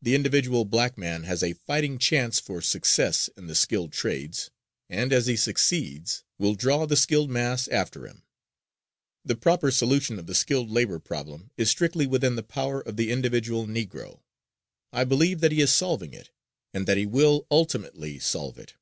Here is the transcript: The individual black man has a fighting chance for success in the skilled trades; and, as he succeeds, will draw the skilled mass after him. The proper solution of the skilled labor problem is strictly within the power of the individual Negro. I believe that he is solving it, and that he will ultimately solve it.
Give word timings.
The 0.00 0.14
individual 0.14 0.64
black 0.64 0.96
man 0.96 1.24
has 1.24 1.42
a 1.42 1.54
fighting 1.54 1.98
chance 1.98 2.38
for 2.38 2.62
success 2.62 3.28
in 3.36 3.48
the 3.48 3.56
skilled 3.56 3.90
trades; 3.92 4.52
and, 4.88 5.12
as 5.12 5.26
he 5.26 5.34
succeeds, 5.34 6.22
will 6.38 6.54
draw 6.54 6.86
the 6.86 6.94
skilled 6.94 7.28
mass 7.28 7.66
after 7.66 8.06
him. 8.06 8.22
The 9.24 9.34
proper 9.34 9.72
solution 9.72 10.16
of 10.20 10.28
the 10.28 10.34
skilled 10.36 10.70
labor 10.70 11.00
problem 11.00 11.50
is 11.56 11.70
strictly 11.70 12.06
within 12.06 12.36
the 12.36 12.44
power 12.44 12.80
of 12.80 12.96
the 12.96 13.10
individual 13.10 13.66
Negro. 13.66 14.20
I 14.92 15.02
believe 15.02 15.40
that 15.40 15.50
he 15.50 15.60
is 15.60 15.72
solving 15.72 16.14
it, 16.14 16.30
and 16.72 16.86
that 16.86 16.96
he 16.96 17.04
will 17.06 17.44
ultimately 17.50 18.20
solve 18.20 18.60
it. 18.60 18.74